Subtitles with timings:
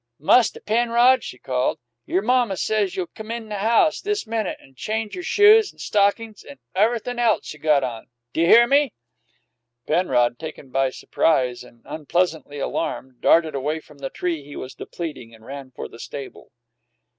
[0.19, 4.73] "Musther Penrod," she called, "y'r mamma says ye'll c'm in the house this minute an'
[4.73, 8.07] change y'r shoes an' stockin's an' everythun' else ye got on!
[8.33, 8.93] D'ye hear me?"
[9.85, 15.35] Penrod, taken by surprise and unpleasantly alarmed, darted away from the tree he was depleting
[15.35, 16.51] and ran for the stable.